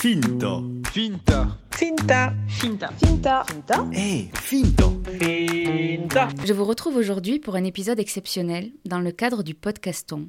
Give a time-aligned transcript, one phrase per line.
[0.00, 0.62] Finta.
[0.94, 1.58] Finta.
[1.72, 2.32] Finta.
[2.48, 2.88] Finta.
[2.98, 3.44] Finta.
[3.44, 3.86] Finta.
[3.92, 4.90] Eh, Finta.
[5.18, 6.28] Finta.
[6.42, 10.26] Je vous retrouve aujourd'hui pour un épisode exceptionnel dans le cadre du podcaston.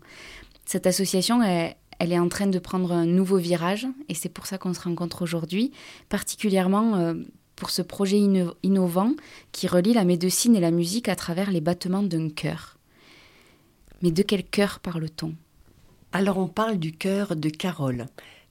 [0.65, 4.57] Cette association, elle, est en train de prendre un nouveau virage et c'est pour ça
[4.57, 5.71] qu'on se rencontre aujourd'hui,
[6.09, 7.13] particulièrement euh,
[7.55, 9.13] pour ce projet inno innovant
[9.51, 12.77] qui relie la médecine et la musique à travers les battements d'un cœur.
[14.01, 15.33] Mais de quel cœur parle-t-on?
[16.11, 18.05] Alors on parle du cœur de Carole.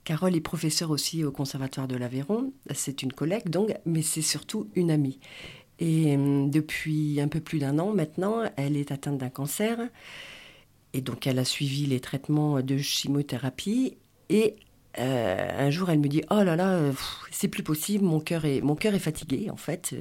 [0.07, 2.53] Carole est professeure aussi au Conservatoire de l'Aveyron.
[2.73, 5.19] C'est une collègue, donc, mais c'est surtout une amie.
[5.81, 9.79] Et euh, depuis un peu plus d'un an maintenant, elle est atteinte d'un cancer.
[10.95, 13.99] Et donc, elle a suivi les traitements de chimiothérapie.
[14.31, 14.57] Et
[14.99, 16.81] euh, un jour, elle me dit Oh là là,
[17.33, 19.95] c'est plus possible, mon cœur est, mon est fatigué, en fait.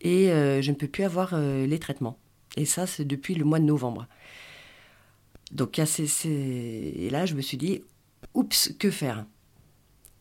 [0.00, 2.18] Et euh, je ne peux plus avoir euh, les traitements.
[2.56, 4.08] Et ça, c'est depuis le mois de novembre.
[5.52, 7.82] Donc, et là, je me suis dit
[8.34, 9.26] oups, que faire?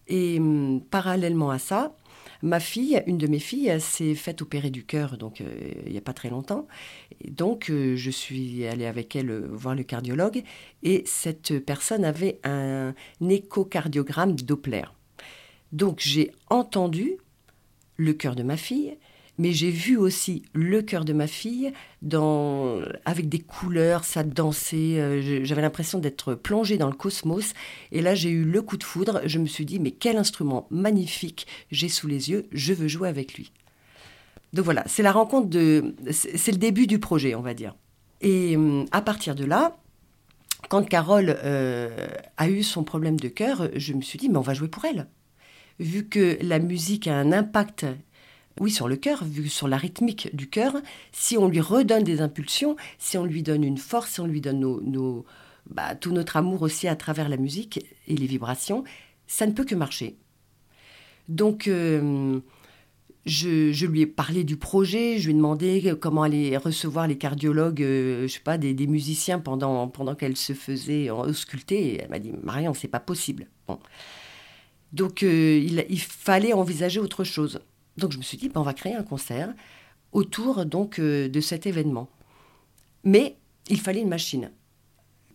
[0.07, 1.95] Et hum, parallèlement à ça,
[2.41, 5.97] ma fille, une de mes filles, s'est faite opérer du cœur, donc euh, il n'y
[5.97, 6.67] a pas très longtemps.
[7.27, 10.43] Donc euh, je suis allée avec elle voir le cardiologue,
[10.83, 14.85] et cette personne avait un échocardiogramme Doppler.
[15.71, 17.17] Donc j'ai entendu
[17.97, 18.97] le cœur de ma fille,
[19.37, 21.71] mais j'ai vu aussi le cœur de ma fille
[22.01, 27.53] dans, avec des couleurs, ça dansait, euh, j'avais l'impression d'être plongée dans le cosmos.
[27.91, 30.67] Et là, j'ai eu le coup de foudre, je me suis dit, mais quel instrument
[30.71, 33.51] magnifique j'ai sous les yeux, je veux jouer avec lui.
[34.53, 35.93] Donc voilà, c'est la rencontre de...
[36.11, 37.75] C'est le début du projet, on va dire.
[38.21, 38.57] Et
[38.91, 39.77] à partir de là,
[40.69, 44.41] quand Carole euh, a eu son problème de cœur, je me suis dit, mais on
[44.41, 45.07] va jouer pour elle.
[45.79, 47.85] Vu que la musique a un impact
[48.59, 50.73] oui, sur le cœur, vu sur la rythmique du cœur,
[51.11, 54.41] si on lui redonne des impulsions, si on lui donne une force, si on lui
[54.41, 54.63] donne
[55.69, 58.83] bah, tout notre amour aussi à travers la musique et les vibrations,
[59.27, 60.17] ça ne peut que marcher.
[61.27, 62.39] Donc, euh,
[63.25, 67.83] je, lui ai parlé du projet, je lui ai demandé comment aller recevoir les cardiologues,
[67.83, 71.99] euh, je sais pas, des, musiciens pendant, pendant qu'elle se faisait ausculter.
[72.01, 73.47] Elle m'a dit, Marion, c'est pas possible.
[74.93, 77.59] Donc, euh, il fallait envisager autre chose.
[77.97, 79.53] Donc je me suis dit, ben, on va créer un concert
[80.11, 82.09] autour donc euh, de cet événement.
[83.03, 83.35] Mais
[83.69, 84.51] il fallait une machine.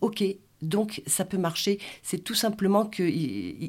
[0.01, 0.23] Ok,
[0.63, 1.79] donc ça peut marcher.
[2.01, 3.05] C'est tout simplement qu'il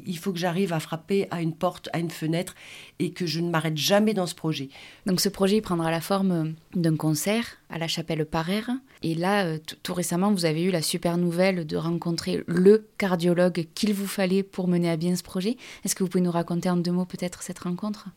[0.07, 2.55] il faut que j'arrive à frapper à une porte, à une fenêtre,
[2.99, 4.69] et que je ne m'arrête jamais dans ce projet.
[5.05, 8.69] Donc ce projet prendra la forme d'un concert à la chapelle Parère.
[9.03, 13.67] Et là, euh, tout récemment, vous avez eu la super nouvelle de rencontrer le cardiologue
[13.75, 15.57] qu'il vous fallait pour mener à bien ce projet.
[15.83, 18.07] Est-ce que vous pouvez nous raconter en deux mots peut-être cette rencontre?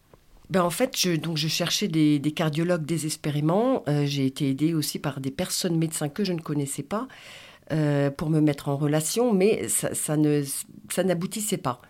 [0.50, 3.82] Ben en fait, je, donc je cherchais des, cardiologues désespérément.
[3.88, 7.06] Euh, j'ai été aidée aussi par des personnes médecins que je ne connaissais pas
[7.72, 11.82] euh, pour me mettre en relation, mais ça, n'aboutissait pas.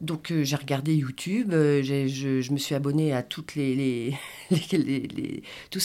[0.00, 4.10] Donc euh, j'ai regardé YouTube, je, me suis abonnée à tout ce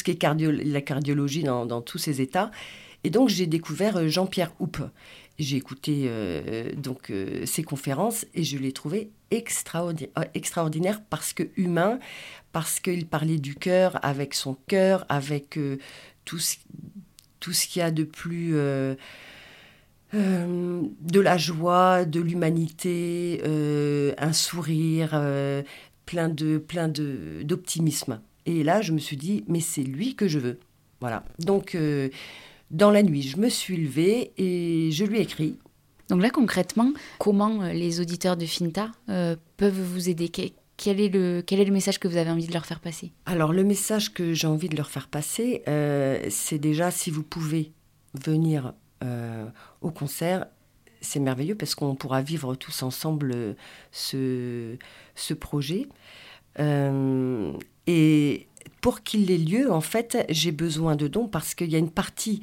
[0.03, 2.51] qui est la cardiologie dans, dans, tous ces états.
[3.03, 4.81] Et donc j'ai découvert Jean-Pierre Houppe.
[5.39, 11.43] J'ai écouté euh, donc euh, ses conférences et je l'ai trouvé extraordinaire, extraordinaire parce que
[11.55, 11.99] humain,
[12.51, 15.77] parce qu'il parlait du cœur avec son cœur, avec euh,
[16.25, 16.57] tout ce,
[17.39, 18.95] tout ce qu'il y a de plus euh,
[20.13, 23.41] euh, de la joie, de l'humanité,
[24.17, 25.11] un sourire,
[26.05, 28.21] plein de plein de d'optimisme.
[28.45, 30.59] Et là, je me suis dit, mais c'est lui que je veux.
[31.01, 31.23] Voilà.
[31.37, 31.77] Donc
[32.71, 35.57] dans la nuit, je me suis levée et je lui ai écrit.
[36.09, 40.29] Donc là, concrètement, comment les auditeurs de Finta euh, peuvent vous aider?
[40.29, 43.11] Quel est, le, quel est le message que vous avez envie de leur faire passer?
[43.25, 47.23] Alors le message que j'ai envie de leur faire passer, euh, c'est déjà si vous
[47.23, 47.73] pouvez
[48.13, 48.73] venir
[49.03, 49.45] euh,
[49.81, 50.47] au concert,
[51.01, 53.55] c'est merveilleux parce qu'on pourra vivre tous ensemble
[53.91, 54.75] ce,
[55.15, 55.87] ce projet.
[56.59, 57.53] Euh,
[57.87, 58.47] et
[58.81, 61.91] pour qu'il ait lieu, en fait, j'ai besoin de dons parce qu'il y a une
[61.91, 62.41] partie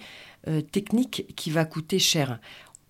[0.70, 2.38] technique qui va coûter cher.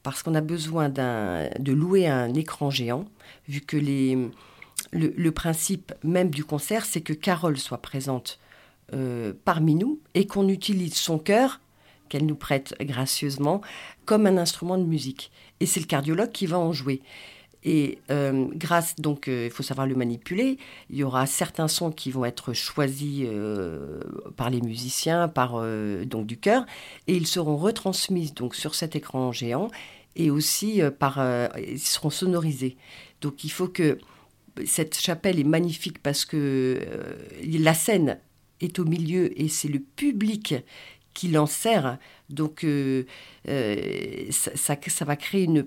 [0.02, 3.06] Parce qu'on a besoin de louer un écran géant,
[3.48, 3.76] vu que
[4.92, 8.38] le, principe même du concert, c'est que Carole soit présente
[8.92, 11.60] euh, parmi nous et qu'on utilise son cœur,
[12.08, 13.60] qu'elle nous prête gracieusement,
[14.04, 15.32] comme un instrument de musique.
[15.58, 17.02] Et c'est le cardiologue qui va en jouer.
[17.66, 20.56] Et euh, grâce, donc, euh, il faut savoir le manipuler.
[20.88, 23.26] Il y aura certains sons qui vont être choisis
[24.36, 25.60] par les musiciens, par
[26.06, 26.64] donc du cœur,
[27.06, 29.68] et ils seront retransmis donc sur cet écran géant
[30.14, 31.20] et aussi par,
[31.58, 32.76] ils seront sonorisés.
[33.20, 33.98] Donc, il faut que
[34.64, 38.18] cette chapelle est magnifique parce que euh, la scène
[38.60, 40.54] est au milieu et c'est le public
[41.12, 41.98] qui l'en sert.
[42.30, 43.04] Donc euh,
[43.48, 45.66] euh, ça, ça, va créer une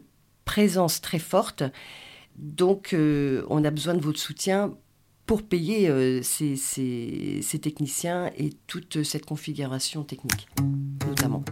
[0.49, 1.63] présence très forte.
[2.35, 4.73] Donc on a besoin de votre soutien
[5.27, 10.47] pour payer ces, ces techniciens et toute cette configuration technique,
[11.07, 11.43] notamment.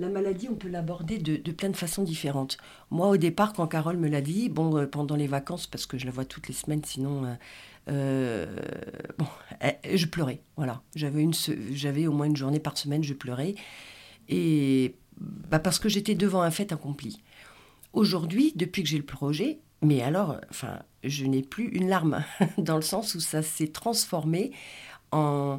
[0.00, 2.56] La maladie, on peut l'aborder de, plein de façons différentes.
[2.90, 5.98] Moi, au départ, quand Carole me l'a dit, bon, euh, pendant les vacances, parce que
[5.98, 7.34] je la vois toutes les semaines, sinon, euh,
[7.90, 8.56] euh,
[9.18, 9.26] bon,
[9.94, 10.40] je pleurais.
[10.56, 11.34] Voilà, j'avais une,
[11.72, 13.56] j'avais au moins une journée par semaine, je pleurais,
[14.30, 14.94] et
[15.50, 17.22] bah, parce que j'étais devant un fait accompli.
[17.92, 22.24] Aujourd'hui, depuis que j'ai le projet, mais alors, enfin, je n'ai plus une larme,
[22.58, 24.52] dans le sens où ça s'est transformé
[25.10, 25.58] en,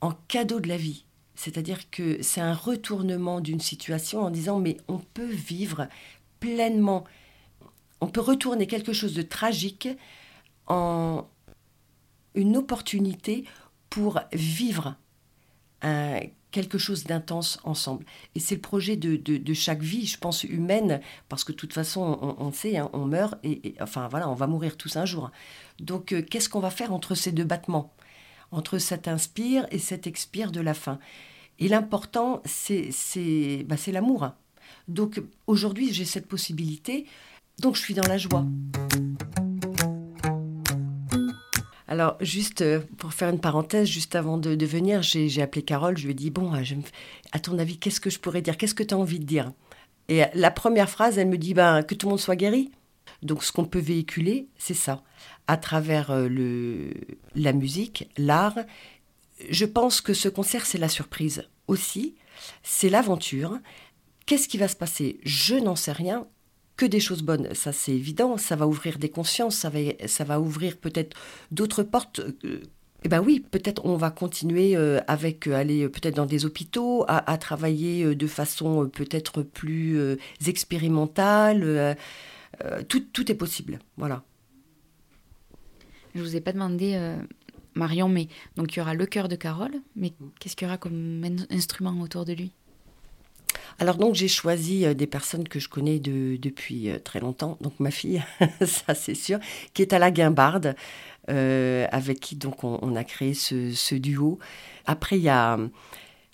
[0.00, 1.04] en cadeau de la vie.
[1.34, 5.86] C'est-à-dire que c'est un retournement d'une situation en disant mais on peut vivre
[6.40, 7.04] pleinement,
[8.00, 9.88] on peut retourner quelque chose de tragique
[10.66, 11.28] en
[12.34, 13.44] une opportunité
[13.88, 14.96] pour vivre
[16.58, 18.04] quelque chose d'intense ensemble.
[18.34, 22.36] Et c'est le projet de, chaque vie, je pense, humaine, parce que de toute façon,
[22.36, 25.30] on, sait, hein, on meurt, et, enfin voilà, on va mourir tous un jour.
[25.78, 27.94] Donc, euh, qu'est-ce qu'on va faire entre ces deux battements?
[28.50, 30.98] Entre cet inspire et cet expire de la fin
[31.60, 34.30] et l'important, c'est bah, l'amour.
[34.86, 37.06] Donc aujourd'hui, j'ai cette possibilité,
[37.60, 38.44] donc je suis dans la joie.
[41.88, 46.04] Alors, juste euh, pour faire une parenthèse, juste avant de, venir, j'ai appelé Carole, je
[46.04, 46.62] lui ai dit, bon, euh,
[47.32, 48.56] à ton avis, qu'est-ce que je pourrais dire?
[48.56, 49.52] Qu'est-ce que tu as envie de dire?
[50.08, 52.70] Et la première phrase, elle me dit, ben, que tout le monde soit guéri.
[53.22, 55.02] Donc, ce qu'on peut véhiculer, c'est ça,
[55.46, 56.92] à travers euh, le,
[57.34, 58.58] la musique, l'art
[59.50, 62.14] je pense que ce concert, c'est la surprise aussi,
[62.62, 63.58] c'est l'aventure.
[64.26, 65.20] Qu'est-ce qui va se passer?
[65.22, 66.26] Je n'en sais rien.
[66.78, 70.22] Que des choses bonnes, ça c'est évident, ça va ouvrir des consciences, ça va, ça
[70.22, 71.16] va ouvrir peut-être
[71.50, 72.20] d'autres portes.
[73.04, 77.04] Eh ben oui, peut-être on va continuer euh, avec euh, aller peut-être dans des hôpitaux,
[77.08, 80.16] à, travailler euh, de façon peut-être plus
[80.46, 81.96] expérimentale.
[82.88, 84.22] tout, tout est possible, voilà.
[86.14, 86.96] Je vous ai pas demandé
[87.74, 90.78] Marion, mais donc il y aura le cœur de Carole, mais qu'est-ce qu'il y aura
[90.78, 92.52] comme instrument autour de lui?
[93.78, 97.74] Alors donc j'ai choisi euh, des personnes que je connais depuis euh, très longtemps, donc
[97.78, 98.22] ma fille,
[98.66, 99.38] ça c'est sûr,
[99.72, 100.74] qui est à la guimbarde,
[101.30, 104.38] euh, avec qui donc on, a créé ce, duo.
[104.86, 105.58] Après il y a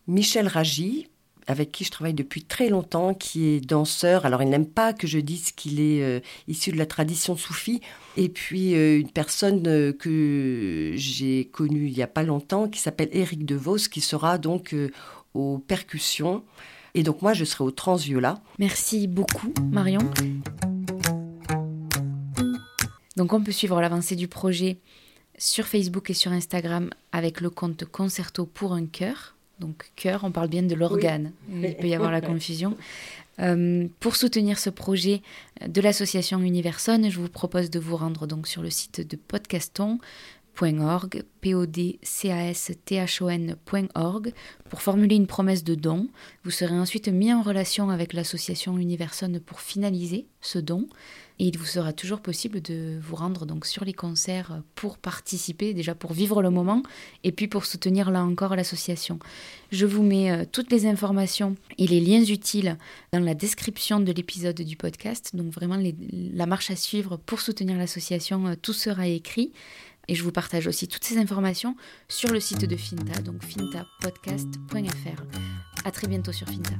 [0.06, 1.08] Michel Ragy,
[1.46, 4.24] avec qui je travaille depuis très longtemps, qui est danseur.
[4.24, 7.82] Alors, il n'aime pas que je dise qu'il est issu de la tradition soufie.
[8.16, 13.44] Et puis, une personne que j'ai connue il n'y a pas longtemps, qui s'appelle Éric
[13.44, 14.74] DeVos, qui sera donc
[15.34, 16.42] aux percussions.
[16.94, 18.40] Et donc, moi, je serai au transviola.
[18.58, 20.00] Merci beaucoup, Marion.
[23.16, 24.78] Donc, on peut suivre l'avancée du projet
[25.36, 30.32] sur Facebook et sur Instagram avec le compte Concerto pour un cœur donc cœur, on
[30.32, 31.32] parle bien de l'organe.
[31.52, 32.76] Il peut y avoir la confusion.
[33.40, 35.22] Euh, pour soutenir ce projet
[35.66, 40.00] de l'association Universon, je vous propose de vous rendre donc sur le site de podcaston.org,
[40.54, 44.32] p o d c a s t h o n.org
[44.70, 46.08] pour formuler une promesse de don.
[46.44, 50.88] Vous serez ensuite mis en relation avec l'association Universon pour finaliser ce don.
[51.40, 55.74] Et il vous sera toujours possible de vous rendre donc sur les concerts pour participer,
[55.74, 56.84] déjà pour vivre le moment,
[57.24, 59.18] et puis pour soutenir là encore l'association.
[59.72, 62.78] Je vous mets euh, toutes les informations et les liens utiles
[63.12, 65.34] dans la description de l'épisode du podcast.
[65.34, 65.78] Donc vraiment
[66.12, 69.52] la marche à suivre pour soutenir l'association, euh, tout sera écrit.
[70.08, 71.76] Et je vous partage aussi toutes ces informations
[72.08, 75.22] sur le site de Finta, donc fintapodcast.fr.
[75.84, 76.74] À très bientôt sur Finta.